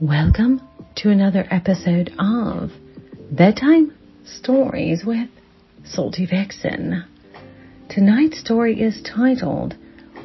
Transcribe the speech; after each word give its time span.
Welcome 0.00 0.66
to 0.96 1.10
another 1.10 1.46
episode 1.50 2.10
of 2.18 2.70
Bedtime 3.30 3.92
Stories 4.24 5.04
with 5.04 5.28
Salty 5.84 6.24
Vixen. 6.24 7.04
Tonight's 7.90 8.40
story 8.40 8.80
is 8.80 9.02
titled 9.02 9.76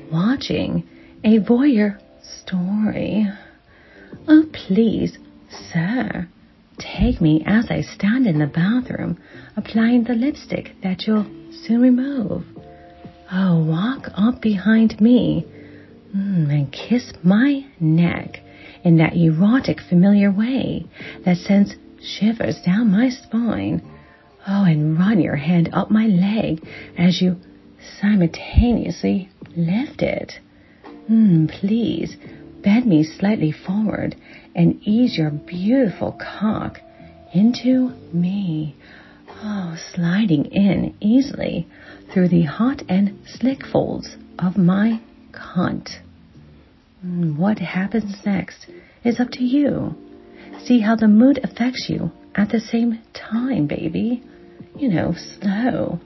Watching 0.10 0.88
a 1.26 1.40
Voyeur 1.40 2.00
Story. 2.24 3.28
Oh, 4.30 4.46
please, 4.54 5.18
sir, 5.74 6.30
take 6.80 7.20
me 7.20 7.44
as 7.46 7.66
I 7.70 7.82
stand 7.82 8.28
in 8.28 8.40
the 8.40 8.48
bathroom 8.48 9.22
applying 9.58 10.06
the 10.06 10.14
lipstick 10.14 10.72
that 10.84 11.06
you'll 11.06 11.26
soon 11.52 11.82
remove. 11.82 12.46
Oh, 13.30 13.62
walk 13.62 14.08
up 14.16 14.42
behind 14.42 15.02
me 15.02 15.46
mm, 16.16 16.50
and 16.50 16.72
kiss 16.72 17.12
my 17.24 17.66
neck 17.82 18.40
in 18.86 18.98
that 18.98 19.18
erotic, 19.18 19.80
familiar 19.82 20.32
way 20.32 20.86
that 21.26 21.38
sends 21.38 21.76
shivers 22.00 22.62
down 22.66 22.92
my 22.92 23.10
spine. 23.10 23.82
Oh, 24.48 24.64
and 24.64 24.98
run 24.98 25.20
your 25.20 25.36
hand 25.36 25.70
up 25.74 25.90
my 25.90 26.06
leg 26.06 26.64
as 26.98 27.20
you 27.20 27.38
simultaneously 28.00 29.30
lift 29.58 30.04
it. 30.04 30.34
Mm, 31.10 31.50
please 31.50 32.16
bend 32.64 32.86
me 32.86 33.04
slightly 33.04 33.52
forward 33.52 34.16
and 34.56 34.80
ease 34.84 35.18
your 35.18 35.32
beautiful 35.32 36.12
cock 36.14 36.80
into 37.34 37.90
me. 38.14 38.76
Oh, 39.44 39.76
sliding 39.94 40.46
in 40.46 40.96
easily 41.02 41.68
through 42.14 42.30
the 42.30 42.44
hot 42.44 42.84
and 42.88 43.18
slick 43.26 43.66
folds 43.66 44.16
of 44.38 44.58
my 44.58 45.02
cunt. 45.32 45.90
What 47.06 47.60
happens 47.60 48.26
next 48.26 48.66
is 49.04 49.20
up 49.20 49.30
to 49.34 49.44
you. 49.44 49.94
See 50.64 50.80
how 50.80 50.96
the 50.96 51.08
mood 51.08 51.40
affects 51.44 51.86
you 51.88 52.12
at 52.34 52.50
the 52.50 52.60
same 52.60 53.00
time, 53.14 53.68
baby. 53.68 54.24
You 54.76 54.90
know, 54.90 55.14
slow, 55.14 56.00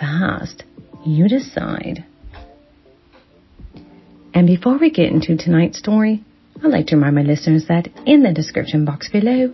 fast. 0.00 0.64
You 1.06 1.28
decide. 1.28 2.04
And 4.34 4.48
before 4.48 4.78
we 4.78 4.90
get 4.90 5.12
into 5.12 5.36
tonight's 5.36 5.78
story, 5.78 6.24
I'd 6.56 6.72
like 6.72 6.86
to 6.88 6.96
remind 6.96 7.14
my 7.14 7.22
listeners 7.22 7.66
that 7.68 7.88
in 8.04 8.24
the 8.24 8.32
description 8.32 8.84
box 8.84 9.08
below 9.10 9.52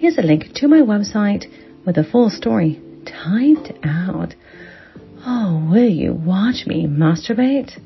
is 0.00 0.18
a 0.18 0.22
link 0.22 0.52
to 0.54 0.68
my 0.68 0.82
website 0.82 1.46
with 1.84 1.98
a 1.98 2.04
full 2.04 2.30
story 2.30 2.80
typed 3.04 3.72
out. 3.84 4.34
Oh, 5.26 5.68
will 5.68 5.90
you 5.90 6.12
watch 6.12 6.64
me 6.64 6.86
masturbate? 6.86 7.76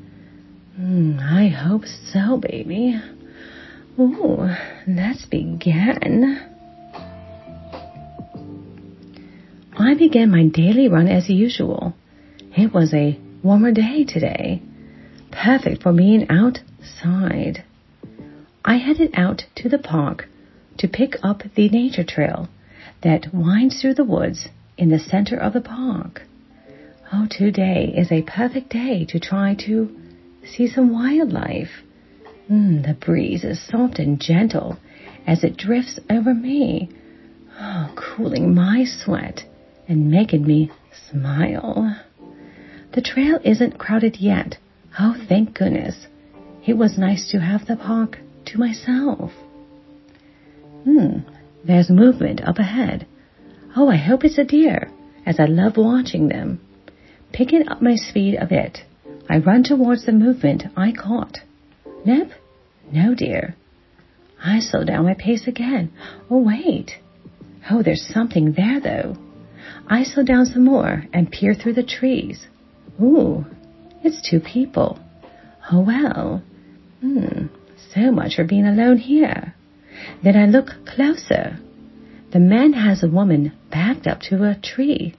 Mm, 0.78 1.20
I 1.20 1.48
hope 1.48 1.84
so, 1.84 2.39
baby. 2.39 2.98
Ooh, 3.98 4.48
let's 4.87 5.27
begin. 5.27 6.41
I 9.79 9.95
began 9.95 10.31
my 10.31 10.47
daily 10.47 10.89
run 10.89 11.09
as 11.09 11.29
usual. 11.29 11.92
It 12.56 12.73
was 12.73 12.95
a 12.95 13.19
warmer 13.42 13.73
day 13.73 14.05
today, 14.05 14.62
perfect 15.31 15.83
for 15.83 15.92
being 15.92 16.27
outside. 16.31 17.64
I 18.64 18.77
headed 18.77 19.11
out 19.12 19.45
to 19.57 19.69
the 19.69 19.79
park 19.79 20.27
to 20.79 20.89
pick 20.89 21.17
up 21.23 21.42
the 21.55 21.69
nature 21.69 22.05
trail 22.05 22.48
that 23.03 23.34
winds 23.34 23.83
through 23.83 23.95
the 23.95 24.05
woods 24.05 24.48
in 24.79 24.89
the 24.89 24.98
center 24.98 25.36
of 25.36 25.53
the 25.53 25.61
park. 25.61 26.23
Oh, 27.12 27.27
today 27.29 27.92
is 27.95 28.11
a 28.11 28.23
perfect 28.23 28.70
day 28.70 29.05
to 29.11 29.20
try 29.20 29.55
to 29.67 29.95
see 30.45 30.69
some 30.69 30.93
wildlife. 30.93 31.83
Mm, 32.51 32.87
the 32.87 32.95
breeze 32.95 33.45
is 33.45 33.61
soft 33.67 33.98
and 33.98 34.21
gentle 34.21 34.79
as 35.27 35.45
it 35.45 35.57
drifts 35.57 35.98
over 36.11 36.35
me, 36.35 36.91
oh, 37.59 37.93
cooling 37.95 38.55
my 38.55 38.85
sweat 38.85 39.45
and 39.89 40.11
making 40.11 40.45
me 40.47 40.70
smile. 41.11 41.97
The 42.95 43.02
trail 43.02 43.39
isn't 43.45 43.79
crowded 43.79 44.17
yet. 44.17 44.58
Oh, 44.98 45.14
thank 45.29 45.55
goodness. 45.55 46.07
It 46.67 46.77
was 46.77 46.98
nice 46.98 47.31
to 47.31 47.41
have 47.41 47.67
the 47.67 47.77
park 47.77 48.19
to 48.47 48.58
myself. 48.58 49.33
Hmm, 50.85 51.19
there's 51.64 51.89
movement 51.89 52.42
up 52.42 52.58
ahead. 52.58 53.07
Oh, 53.77 53.89
I 53.89 53.97
hope 53.97 54.25
it's 54.25 54.39
a 54.39 54.45
deer, 54.45 54.91
as 55.25 55.41
I 55.41 55.47
love 55.47 55.77
watching 55.77 56.29
them. 56.29 56.61
Picking 57.33 57.69
up 57.69 57.81
my 57.81 57.95
speed 57.95 58.36
a 58.39 58.47
bit, 58.47 58.81
I 59.28 59.38
run 59.38 59.62
towards 59.62 60.06
the 60.06 60.12
movement 60.12 60.64
I 60.77 60.92
caught. 60.92 61.38
Nip? 62.05 62.30
No, 62.90 63.14
deer. 63.14 63.56
I 64.44 64.60
slow 64.60 64.84
down 64.84 65.05
my 65.05 65.14
pace 65.14 65.46
again. 65.46 65.92
Oh, 66.30 66.42
wait. 66.42 66.92
Oh, 67.70 67.83
there's 67.83 68.06
something 68.12 68.52
there, 68.52 68.80
though. 68.80 69.16
I 69.86 70.02
slow 70.02 70.24
down 70.24 70.46
some 70.46 70.64
more 70.64 71.05
and 71.12 71.30
peer 71.30 71.55
through 71.55 71.74
the 71.74 71.83
trees. 71.84 72.46
Ooh, 73.00 73.46
it's 74.02 74.28
two 74.28 74.40
people. 74.40 74.98
Oh, 75.70 75.80
well. 75.80 76.42
Hmm, 77.00 77.46
so 77.94 78.10
much 78.10 78.36
for 78.36 78.44
being 78.44 78.66
alone 78.66 78.98
here. 78.98 79.54
Then 80.22 80.36
I 80.36 80.46
look 80.46 80.70
closer. 80.86 81.58
The 82.33 82.40
man 82.40 82.72
has 82.72 83.02
a 83.02 83.08
woman 83.08 83.52
backed 83.70 84.06
up 84.06 84.20
to 84.22 84.42
a 84.44 84.56
tree. 84.56 85.14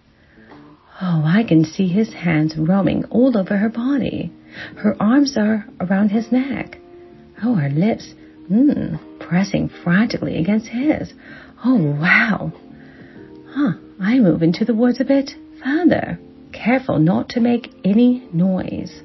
Oh, 1.01 1.23
I 1.25 1.43
can 1.43 1.65
see 1.65 1.87
his 1.87 2.13
hands 2.13 2.55
roaming 2.57 3.05
all 3.05 3.37
over 3.37 3.57
her 3.57 3.69
body. 3.69 4.31
Her 4.77 4.95
arms 5.01 5.35
are 5.37 5.65
around 5.79 6.09
his 6.09 6.31
neck. 6.31 6.77
Oh, 7.43 7.55
her 7.55 7.69
lips, 7.69 8.13
mmm, 8.49 8.99
pressing 9.19 9.69
frantically 9.83 10.37
against 10.37 10.67
his. 10.67 11.13
Oh, 11.65 11.97
wow. 11.99 12.51
Huh, 13.49 13.73
I 13.99 14.19
move 14.19 14.43
into 14.43 14.65
the 14.65 14.75
woods 14.75 14.99
a 14.99 15.05
bit 15.05 15.31
further, 15.63 16.19
careful 16.51 16.99
not 16.99 17.29
to 17.29 17.39
make 17.39 17.73
any 17.83 18.27
noise. 18.31 19.01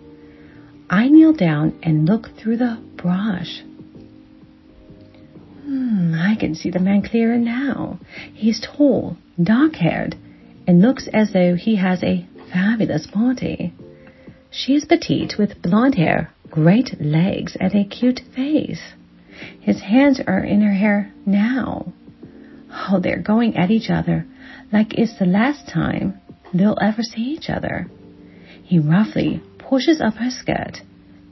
I 0.91 1.09
kneel 1.09 1.33
down 1.33 1.79
and 1.83 2.07
look 2.07 2.29
through 2.37 2.59
the 2.59 2.79
brush. 2.97 3.63
Hmm, 5.65 6.15
I 6.15 6.37
can 6.39 6.55
see 6.55 6.71
the 6.71 6.79
man 6.79 7.03
clearer 7.03 7.37
now. 7.37 7.99
He's 8.35 8.61
tall, 8.61 9.17
dark 9.43 9.75
haired, 9.75 10.17
and 10.69 10.83
looks 10.83 11.09
as 11.15 11.33
though 11.33 11.55
he 11.55 11.77
has 11.77 12.05
a 12.05 12.27
fabulous 12.53 13.07
body. 13.07 13.73
She 14.51 14.75
is 14.75 14.85
petite 14.85 15.39
with 15.39 15.63
blonde 15.63 15.95
hair 15.95 16.31
great 16.51 17.01
legs 17.01 17.57
and 17.59 17.75
a 17.75 17.85
cute 17.85 18.21
face. 18.37 18.83
His 19.61 19.81
hands 19.81 20.21
are 20.27 20.45
in 20.45 20.61
her 20.61 20.73
hair 20.73 21.11
now. 21.25 21.93
Oh, 22.71 23.01
they're 23.01 23.23
going 23.23 23.57
at 23.57 23.71
each 23.71 23.89
other 23.89 24.27
like 24.71 24.93
it's 24.93 25.19
the 25.19 25.25
last 25.25 25.69
time 25.69 26.21
they'll 26.53 26.79
ever 26.81 27.03
see 27.03 27.23
each 27.23 27.49
other. 27.49 27.91
He 28.63 28.79
roughly 28.79 29.43
pushes 29.59 30.03
up 30.03 30.15
her 30.15 30.31
skirt 30.31 30.83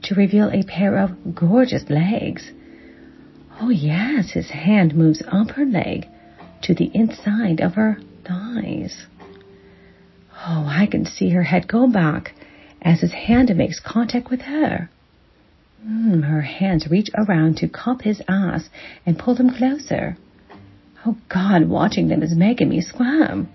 to 0.03 0.15
reveal 0.15 0.49
a 0.49 0.63
pair 0.63 0.97
of 0.97 1.35
gorgeous 1.35 1.89
legs. 1.89 2.51
Oh, 3.61 3.69
yes, 3.69 4.31
his 4.31 4.49
hand 4.49 4.95
moves 4.95 5.21
up 5.27 5.51
her 5.51 5.65
leg 5.65 6.07
to 6.63 6.73
the 6.73 6.89
inside 6.93 7.59
of 7.59 7.75
her 7.75 7.99
thighs. 8.25 9.05
Oh, 10.49 10.65
I 10.65 10.87
can 10.87 11.05
see 11.05 11.31
her 11.31 11.43
head 11.43 11.67
go 11.67 11.87
back 11.91 12.33
as 12.81 13.01
his 13.01 13.11
hand 13.11 13.53
makes 13.57 13.81
contact 13.81 14.29
with 14.29 14.41
her. 14.41 14.89
Mm, 15.85 16.23
her 16.23 16.41
hands 16.41 16.87
reach 16.89 17.09
around 17.15 17.57
to 17.57 17.67
cup 17.67 18.01
his 18.03 18.21
ass 18.29 18.69
and 19.05 19.19
pull 19.19 19.35
him 19.35 19.49
closer. 19.49 20.15
Oh 21.05 21.17
God, 21.27 21.67
watching 21.67 22.07
them 22.07 22.23
is 22.23 22.33
making 22.33 22.69
me 22.69 22.79
squirm. 22.79 23.49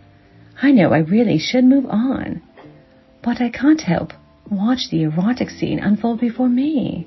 I 0.61 0.71
know 0.71 0.93
I 0.93 0.99
really 0.99 1.39
should 1.39 1.65
move 1.65 1.87
on, 1.87 2.43
but 3.23 3.41
I 3.41 3.49
can't 3.49 3.81
help 3.81 4.13
watch 4.51 4.91
the 4.91 5.05
erotic 5.05 5.49
scene 5.49 5.79
unfold 5.79 6.21
before 6.21 6.49
me. 6.49 7.07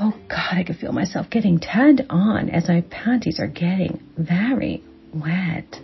Oh 0.00 0.14
God, 0.28 0.58
I 0.58 0.64
can 0.64 0.74
feel 0.74 0.92
myself 0.92 1.30
getting 1.30 1.60
turned 1.60 2.04
on 2.10 2.50
as 2.50 2.66
my 2.66 2.80
panties 2.90 3.38
are 3.38 3.46
getting 3.46 4.02
very 4.18 4.82
wet. 5.14 5.76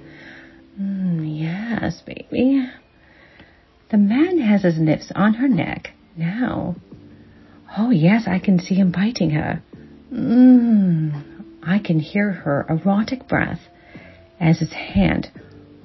Mm, 0.81 1.39
yes, 1.41 2.03
baby. 2.05 2.69
The 3.91 3.97
man 3.97 4.39
has 4.39 4.63
his 4.63 4.79
lips 4.79 5.11
on 5.15 5.35
her 5.35 5.49
neck 5.49 5.93
now. 6.17 6.77
Oh, 7.77 7.91
yes, 7.91 8.25
I 8.27 8.39
can 8.39 8.59
see 8.59 8.75
him 8.75 8.93
biting 8.93 9.31
her. 9.31 9.63
Mmm. 10.13 11.23
I 11.63 11.79
can 11.79 11.99
hear 11.99 12.31
her 12.33 12.67
erotic 12.69 13.29
breath 13.29 13.61
as 14.39 14.59
his 14.59 14.73
hand 14.73 15.31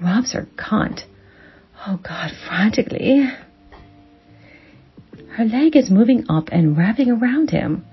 rubs 0.01 0.33
her 0.33 0.47
cunt. 0.57 1.03
Oh, 1.87 1.99
God, 2.01 2.31
frantically. 2.47 3.29
Her 5.29 5.45
leg 5.45 5.75
is 5.75 5.89
moving 5.89 6.25
up 6.29 6.49
and 6.51 6.77
wrapping 6.77 7.09
around 7.09 7.51
him. 7.51 7.85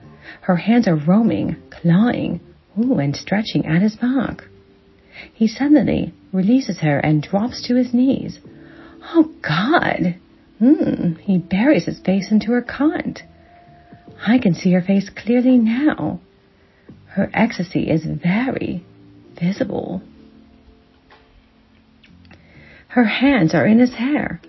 Her 0.42 0.56
hands 0.56 0.88
are 0.88 0.96
roaming, 0.96 1.56
clawing, 1.70 2.40
ooh, 2.78 2.98
and 2.98 3.14
stretching 3.14 3.64
at 3.66 3.82
his 3.82 3.96
back. 3.96 4.42
He 5.32 5.46
suddenly 5.46 6.12
releases 6.32 6.78
her 6.78 6.98
and 6.98 7.22
drops 7.22 7.62
to 7.66 7.76
his 7.76 7.94
knees. 7.94 8.38
Oh, 9.02 9.30
God! 9.42 10.16
Hmm, 10.58 11.14
he 11.22 11.38
buries 11.38 11.86
his 11.86 12.00
face 12.00 12.30
into 12.30 12.52
her 12.52 12.62
cunt. 12.62 13.20
I 14.26 14.38
can 14.38 14.54
see 14.54 14.72
her 14.72 14.82
face 14.82 15.08
clearly 15.08 15.56
now. 15.56 16.20
Her 17.06 17.30
ecstasy 17.32 17.90
is 17.90 18.04
very 18.04 18.84
visible. 19.40 20.02
Her 22.88 23.04
hands 23.04 23.54
are 23.54 23.66
in 23.66 23.78
his 23.78 23.94
hair, 23.94 24.40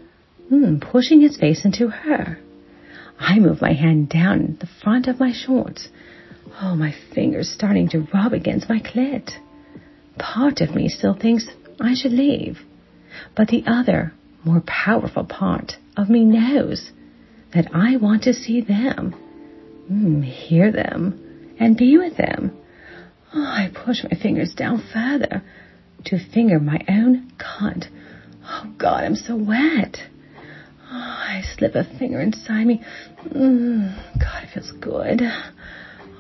mm, 0.52 0.82
pushing 0.82 1.22
his 1.22 1.38
face 1.38 1.64
into 1.64 1.88
her. 1.88 2.38
I 3.20 3.40
move 3.40 3.62
my 3.62 3.74
hand 3.74 4.10
down 4.10 4.58
the 4.60 4.68
front 4.84 5.08
of 5.08 5.20
my 5.20 5.32
shorts. 5.32 5.90
Oh, 6.60 6.76
my 6.76 6.94
fingers 7.14 7.50
starting 7.50 7.88
to 7.90 8.08
rub 8.14 8.34
against 8.34 8.68
my 8.68 8.80
clit. 8.80 9.32
Part 10.18 10.60
of 10.60 10.76
me 10.76 10.90
still 10.90 11.14
thinks 11.14 11.48
I 11.80 11.94
should 11.94 12.12
leave, 12.12 12.60
but 13.36 13.48
the 13.48 13.64
other, 13.68 14.14
more 14.44 14.62
powerful 14.66 15.24
part 15.24 15.74
of 15.98 16.10
me 16.10 16.24
knows 16.26 16.92
that 17.54 17.68
I 17.74 17.98
want 17.98 18.24
to 18.24 18.34
see 18.34 18.62
them, 18.62 19.16
mm, 19.92 20.24
hear 20.24 20.72
them, 20.72 21.56
and 21.60 21.78
be 21.78 21.98
with 21.98 22.18
them. 22.18 22.58
Oh, 23.34 23.44
I 23.44 23.72
push 23.74 24.04
my 24.04 24.18
fingers 24.18 24.54
down 24.54 24.84
further 24.94 25.42
to 26.06 26.34
finger 26.34 26.60
my 26.60 26.80
own 26.90 27.32
cunt 27.38 27.88
Oh, 28.44 28.74
God, 28.78 29.04
I'm 29.04 29.16
so 29.16 29.36
wet. 29.36 29.98
Oh, 30.92 30.94
I 30.94 31.42
slip 31.58 31.76
a 31.76 31.84
finger 31.98 32.20
inside 32.20 32.66
me. 32.66 32.84
Mm, 33.28 33.96
God, 34.20 34.44
it 34.44 34.50
feels 34.54 34.72
good. 34.72 35.22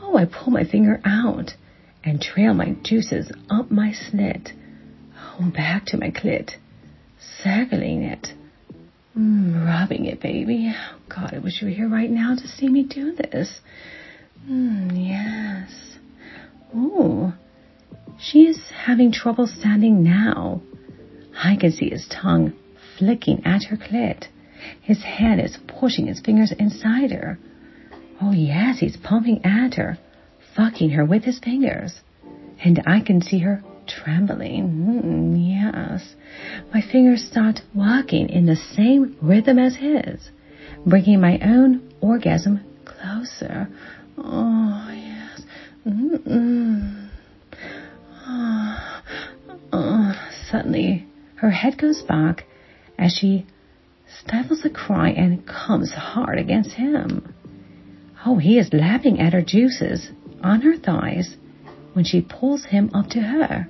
Oh, 0.01 0.15
I 0.15 0.25
pull 0.25 0.51
my 0.51 0.63
finger 0.63 1.01
out 1.03 1.51
and 2.03 2.21
trail 2.21 2.53
my 2.53 2.75
juices 2.83 3.31
up 3.50 3.71
my 3.71 3.91
slit. 3.91 4.53
Oh, 5.39 5.51
back 5.51 5.85
to 5.88 5.97
my 5.97 6.12
clit, 6.12 6.51
circling 7.43 8.03
it. 8.03 8.27
Mm, 9.17 9.65
rubbing 9.65 10.05
it, 10.05 10.21
baby. 10.21 10.73
Oh, 10.73 10.99
God, 11.09 11.33
I 11.33 11.39
wish 11.39 11.61
you 11.61 11.67
were 11.67 11.73
here 11.73 11.89
right 11.89 12.09
now 12.09 12.35
to 12.35 12.47
see 12.47 12.69
me 12.69 12.83
do 12.83 13.13
this. 13.13 13.59
Mm, 14.49 14.91
yes. 14.95 15.97
Oh, 16.73 17.33
she 18.17 18.43
is 18.43 18.59
having 18.85 19.11
trouble 19.11 19.47
standing 19.47 20.03
now. 20.03 20.61
I 21.35 21.57
can 21.57 21.71
see 21.71 21.89
his 21.89 22.07
tongue 22.07 22.53
flicking 22.97 23.45
at 23.45 23.63
her 23.63 23.77
clit. 23.77 24.25
His 24.81 25.03
hand 25.03 25.41
is 25.41 25.57
pushing 25.67 26.07
his 26.07 26.21
fingers 26.21 26.53
inside 26.57 27.11
her. 27.11 27.38
Oh, 28.21 28.31
yes, 28.31 28.79
he's 28.79 28.95
pumping 28.97 29.43
at 29.43 29.73
her, 29.75 29.97
fucking 30.55 30.91
her 30.91 31.03
with 31.03 31.23
his 31.23 31.39
fingers. 31.39 32.01
And 32.63 32.81
I 32.85 33.01
can 33.01 33.21
see 33.21 33.39
her 33.39 33.63
trembling. 33.88 34.69
Mm, 34.69 35.36
yes. 35.38 36.16
My 36.74 36.81
fingers 36.81 37.24
start 37.24 37.62
working 37.74 38.30
in 38.30 38.45
the 38.45 38.56
same 38.56 39.18
rhythm 39.22 39.60
as 39.60 39.75
his, 39.75 40.30
bringing 40.86 41.19
my 41.22 41.39
own 41.39 41.94
orgasm 42.01 42.62
closer. 42.86 43.68
Oh, 44.18 44.89
yes. 44.94 45.42
Mm-mm. 45.86 47.10
Oh, 48.28 49.01
oh. 49.74 50.27
Suddenly, 50.50 51.07
her 51.36 51.51
head 51.51 51.77
goes 51.77 52.01
back 52.01 52.45
as 52.98 53.13
she 53.13 53.45
stifles 54.19 54.66
a 54.66 54.69
cry 54.69 55.10
and 55.10 55.48
comes 55.48 55.92
hard 55.94 56.38
against 56.38 56.72
him. 56.72 57.34
Oh, 58.25 58.38
he 58.38 58.60
is 58.60 58.74
lapping 58.74 59.19
at 59.19 59.34
her 59.34 59.42
juices 59.42 60.10
on 60.44 60.62
her 60.62 60.77
thighs 60.77 61.36
when 61.93 62.05
she 62.05 62.21
pulls 62.21 62.65
him 62.65 62.89
up 62.93 63.07
to 63.09 63.19
her. 63.19 63.67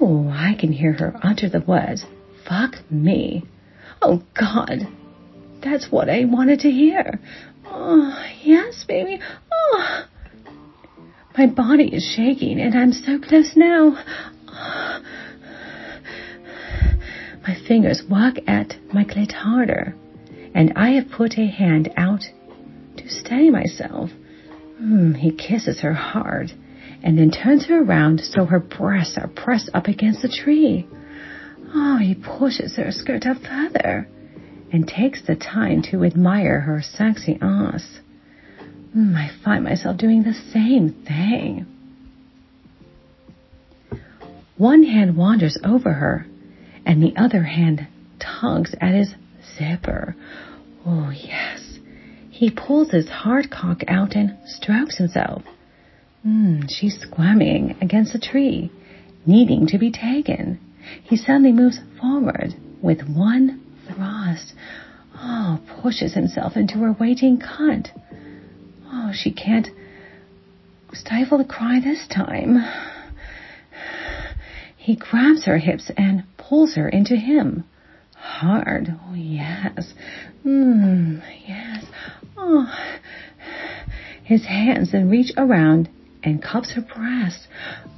Oh, 0.00 0.28
I 0.28 0.54
can 0.58 0.72
hear 0.72 0.92
her 0.94 1.18
utter 1.22 1.48
the 1.48 1.60
words, 1.60 2.04
fuck 2.48 2.74
me. 2.90 3.44
Oh, 4.02 4.22
God. 4.38 4.86
That's 5.62 5.90
what 5.90 6.10
I 6.10 6.24
wanted 6.24 6.60
to 6.60 6.70
hear. 6.70 7.18
Oh, 7.64 8.14
yes, 8.42 8.84
baby. 8.86 9.20
Oh. 9.52 10.04
My 11.36 11.46
body 11.46 11.94
is 11.94 12.04
shaking 12.16 12.60
and 12.60 12.74
I'm 12.76 12.92
so 12.92 13.18
close 13.18 13.52
now. 13.56 13.96
Oh. 14.48 15.00
My 17.46 17.56
fingers 17.68 18.02
work 18.10 18.36
at 18.46 18.74
my 18.92 19.04
clit 19.04 19.32
harder, 19.32 19.94
and 20.54 20.72
I 20.76 20.90
have 20.92 21.10
put 21.10 21.36
a 21.38 21.46
hand 21.46 21.92
out 21.96 22.22
to 22.96 23.08
steady 23.08 23.50
myself. 23.50 24.10
Mm, 24.80 25.16
he 25.16 25.32
kisses 25.32 25.80
her 25.80 25.94
hard 25.94 26.52
and 27.02 27.18
then 27.18 27.30
turns 27.30 27.66
her 27.66 27.82
around 27.82 28.20
so 28.20 28.44
her 28.46 28.60
breasts 28.60 29.16
are 29.18 29.28
pressed 29.28 29.70
up 29.74 29.86
against 29.86 30.22
the 30.22 30.28
tree. 30.28 30.86
Oh, 31.74 31.98
he 31.98 32.14
pushes 32.14 32.76
her 32.76 32.90
skirt 32.90 33.26
up 33.26 33.38
further 33.38 34.08
and 34.72 34.86
takes 34.86 35.22
the 35.26 35.36
time 35.36 35.82
to 35.90 36.04
admire 36.04 36.60
her 36.60 36.82
sexy 36.82 37.38
ass. 37.40 38.00
Mm, 38.96 39.14
I 39.16 39.30
find 39.44 39.64
myself 39.64 39.96
doing 39.98 40.22
the 40.22 40.34
same 40.52 41.04
thing. 41.06 41.66
One 44.56 44.84
hand 44.84 45.16
wanders 45.16 45.58
over 45.64 45.92
her 45.92 46.26
and 46.86 47.02
the 47.02 47.14
other 47.16 47.42
hand 47.42 47.86
tugs 48.20 48.74
at 48.80 48.94
his 48.94 49.14
zipper. 49.58 50.14
Oh, 50.86 51.10
yes. 51.10 51.63
He 52.34 52.50
pulls 52.50 52.90
his 52.90 53.08
hard 53.08 53.48
cock 53.48 53.82
out 53.86 54.16
and 54.16 54.36
strokes 54.44 54.98
himself. 54.98 55.44
Mm, 56.26 56.68
she's 56.68 56.98
squirming 56.98 57.76
against 57.80 58.12
a 58.16 58.18
tree, 58.18 58.72
needing 59.24 59.68
to 59.68 59.78
be 59.78 59.92
taken. 59.92 60.58
He 61.04 61.16
suddenly 61.16 61.52
moves 61.52 61.78
forward 62.00 62.52
with 62.82 63.08
one 63.08 63.62
thrust. 63.86 64.52
Oh, 65.16 65.60
pushes 65.80 66.14
himself 66.14 66.56
into 66.56 66.78
her 66.78 66.96
waiting 66.98 67.38
cunt. 67.38 67.90
Oh, 68.88 69.12
she 69.14 69.30
can't 69.30 69.68
stifle 70.92 71.40
a 71.40 71.44
cry 71.44 71.78
this 71.78 72.04
time. 72.08 72.56
He 74.76 74.96
grabs 74.96 75.44
her 75.44 75.58
hips 75.58 75.88
and 75.96 76.24
pulls 76.36 76.74
her 76.74 76.88
into 76.88 77.14
him. 77.14 77.62
Hard. 78.16 78.88
Oh, 79.08 79.14
yes. 79.14 79.94
Mmm, 80.44 81.22
yes. 81.46 81.73
His 84.24 84.44
hands 84.44 84.92
then 84.92 85.10
reach 85.10 85.32
around 85.36 85.88
and 86.22 86.42
cups 86.42 86.72
her 86.72 86.80
breast. 86.80 87.46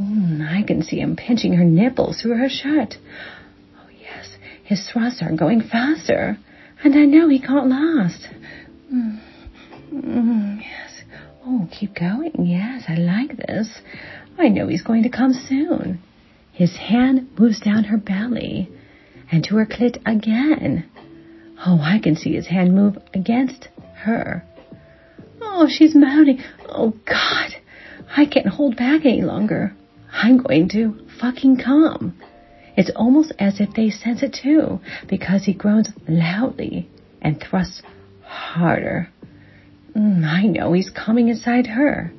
Mm, 0.00 0.46
I 0.46 0.62
can 0.66 0.82
see 0.82 1.00
him 1.00 1.16
pinching 1.16 1.54
her 1.54 1.64
nipples 1.64 2.20
through 2.20 2.36
her 2.36 2.48
shirt. 2.48 2.96
Oh, 3.78 3.88
yes. 4.00 4.36
His 4.64 4.88
thrusts 4.90 5.22
are 5.22 5.34
going 5.34 5.62
faster. 5.62 6.38
And 6.82 6.94
I 6.94 7.04
know 7.04 7.28
he 7.28 7.40
can't 7.40 7.68
last. 7.68 8.28
Mm, 8.92 9.20
mm, 9.92 10.60
yes. 10.60 11.02
Oh, 11.44 11.68
keep 11.70 11.94
going. 11.94 12.32
Yes, 12.44 12.84
I 12.88 12.96
like 12.96 13.36
this. 13.36 13.68
I 14.38 14.48
know 14.48 14.66
he's 14.66 14.82
going 14.82 15.04
to 15.04 15.08
come 15.08 15.32
soon. 15.32 16.02
His 16.52 16.76
hand 16.76 17.28
moves 17.38 17.60
down 17.60 17.84
her 17.84 17.96
belly 17.96 18.68
and 19.30 19.44
to 19.44 19.56
her 19.56 19.66
clit 19.66 19.98
again. 20.04 20.88
Oh, 21.64 21.78
I 21.80 22.00
can 22.02 22.16
see 22.16 22.34
his 22.34 22.48
hand 22.48 22.74
move 22.74 22.98
against 23.14 23.68
her. 23.96 24.44
Oh, 25.40 25.68
she's 25.68 25.94
moaning. 25.94 26.42
Oh, 26.68 26.94
God. 27.04 27.52
I 28.16 28.26
can't 28.26 28.46
hold 28.46 28.76
back 28.76 29.04
any 29.04 29.22
longer. 29.22 29.74
I'm 30.12 30.38
going 30.42 30.68
to 30.70 30.98
fucking 31.20 31.58
come. 31.58 32.18
It's 32.76 32.90
almost 32.94 33.32
as 33.38 33.60
if 33.60 33.74
they 33.74 33.90
sense 33.90 34.22
it 34.22 34.36
too, 34.42 34.80
because 35.08 35.44
he 35.44 35.54
groans 35.54 35.88
loudly 36.06 36.88
and 37.22 37.40
thrusts 37.40 37.82
harder. 38.22 39.08
Mm, 39.96 40.24
I 40.24 40.42
know 40.42 40.72
he's 40.72 40.90
coming 40.90 41.28
inside 41.28 41.66
her. 41.68 42.12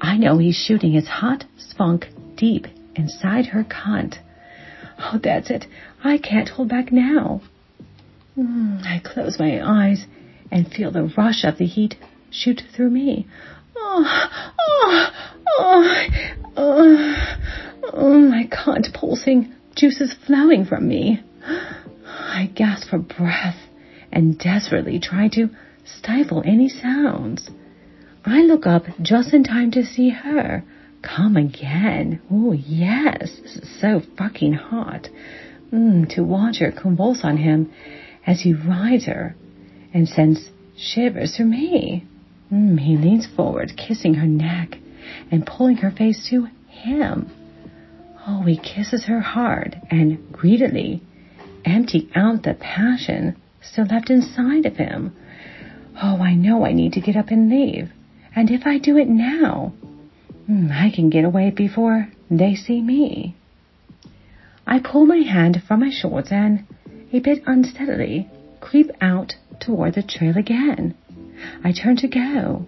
I 0.00 0.16
know 0.16 0.38
he's 0.38 0.56
shooting 0.56 0.92
his 0.92 1.08
hot 1.08 1.44
spunk 1.58 2.06
deep 2.36 2.66
inside 2.94 3.46
her 3.46 3.64
cunt. 3.64 4.16
Oh, 4.98 5.18
that's 5.22 5.50
it. 5.50 5.66
I 6.04 6.18
can't 6.18 6.48
hold 6.48 6.68
back 6.68 6.92
now. 6.92 7.42
Mm, 8.38 8.82
I 8.84 9.00
close 9.04 9.38
my 9.38 9.60
eyes 9.62 10.06
and 10.50 10.70
feel 10.70 10.90
the 10.90 11.12
rush 11.16 11.44
of 11.44 11.58
the 11.58 11.66
heat 11.66 11.96
shoot 12.30 12.62
through 12.74 12.90
me. 12.90 13.26
Oh, 13.76 14.28
oh, 14.58 15.10
oh, 15.46 16.06
oh, 16.56 17.36
oh 17.92 18.18
my 18.18 18.48
cunt 18.48 18.92
pulsing, 18.94 19.52
juices 19.74 20.14
flowing 20.26 20.64
from 20.64 20.88
me. 20.88 21.22
I 22.06 22.50
gasp 22.54 22.88
for 22.88 22.98
breath 22.98 23.58
and 24.12 24.38
desperately 24.38 24.98
try 24.98 25.28
to 25.28 25.50
stifle 25.84 26.42
any 26.44 26.68
sounds. 26.68 27.50
I 28.24 28.42
look 28.42 28.66
up 28.66 28.84
just 29.00 29.32
in 29.32 29.44
time 29.44 29.70
to 29.72 29.84
see 29.84 30.10
her 30.10 30.64
Come 31.06 31.36
again. 31.36 32.20
Oh, 32.30 32.52
yes. 32.52 33.38
This 33.42 33.56
is 33.56 33.80
so 33.80 34.00
fucking 34.18 34.54
hot. 34.54 35.08
Mm, 35.72 36.08
to 36.14 36.22
watch 36.22 36.58
her 36.58 36.72
convulse 36.72 37.20
on 37.22 37.36
him 37.36 37.72
as 38.26 38.40
he 38.40 38.54
rides 38.54 39.06
her 39.06 39.36
and 39.96 40.08
sends 40.08 40.50
shivers 40.76 41.34
through 41.36 41.46
me. 41.46 42.04
Mm, 42.52 42.78
he 42.78 42.96
leans 42.96 43.26
forward, 43.26 43.72
kissing 43.76 44.14
her 44.14 44.26
neck 44.26 44.76
and 45.30 45.46
pulling 45.46 45.78
her 45.78 45.90
face 45.90 46.28
to 46.30 46.48
him. 46.68 47.30
Oh, 48.26 48.42
he 48.42 48.56
kisses 48.58 49.06
her 49.06 49.20
hard 49.20 49.80
and 49.90 50.32
greedily, 50.32 51.02
emptying 51.64 52.10
out 52.14 52.42
the 52.42 52.54
passion 52.54 53.36
still 53.62 53.86
left 53.86 54.10
inside 54.10 54.66
of 54.66 54.76
him. 54.76 55.16
Oh, 56.02 56.18
I 56.20 56.34
know 56.34 56.64
I 56.64 56.72
need 56.72 56.92
to 56.92 57.00
get 57.00 57.16
up 57.16 57.28
and 57.30 57.48
leave. 57.48 57.90
And 58.34 58.50
if 58.50 58.66
I 58.66 58.78
do 58.78 58.98
it 58.98 59.08
now, 59.08 59.72
Hmm, 60.46 60.70
I 60.70 60.90
can 60.94 61.10
get 61.10 61.24
away 61.24 61.50
before 61.50 62.08
they 62.30 62.54
see 62.54 62.80
me. 62.80 63.34
I 64.64 64.78
pull 64.78 65.04
my 65.04 65.18
hand 65.18 65.62
from 65.66 65.80
my 65.80 65.90
shorts 65.90 66.30
and, 66.30 66.64
a 67.12 67.18
bit 67.18 67.42
unsteadily, 67.46 68.28
creep 68.60 68.90
out 69.00 69.34
toward 69.60 69.94
the 69.94 70.02
trail 70.02 70.36
again. 70.36 70.94
I 71.64 71.72
turn 71.72 71.96
to 71.96 72.08
go, 72.08 72.66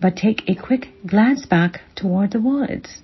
but 0.00 0.16
take 0.16 0.48
a 0.48 0.54
quick 0.54 0.88
glance 1.06 1.46
back 1.46 1.80
toward 1.94 2.32
the 2.32 2.40
woods. 2.40 3.02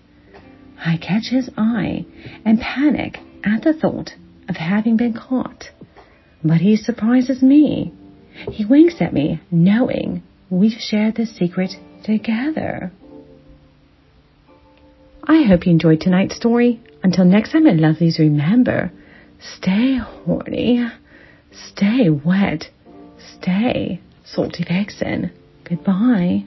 I 0.85 0.97
catch 0.97 1.29
his 1.31 1.50
eye 1.57 2.07
and 2.45 2.61
panic 2.61 3.19
at 3.45 3.62
the 3.62 3.73
thought 3.73 4.11
of 4.49 4.57
having 4.57 4.97
been 4.97 5.15
caught. 5.15 5.71
But 6.43 6.59
he 6.59 6.77
surprises 6.77 7.43
me. 7.43 7.93
He 8.50 8.65
winks 8.65 8.97
at 9.00 9.12
me, 9.12 9.41
knowing 9.50 10.23
we've 10.49 10.79
shared 10.79 11.17
this 11.17 11.37
secret 11.37 11.73
together. 12.03 12.93
I 15.25 15.43
hope 15.43 15.67
you 15.67 15.73
enjoyed 15.73 16.00
tonight's 16.00 16.37
story. 16.37 16.81
Until 17.03 17.25
next 17.25 17.53
time, 17.53 17.65
my 17.65 17.73
lovelies, 17.73 18.19
remember, 18.19 18.91
stay 19.39 19.97
horny, 19.97 20.87
stay 21.53 22.09
wet, 22.11 22.71
stay 23.21 24.00
salty 24.25 24.65
vixen. 24.65 25.31
Goodbye. 25.65 26.45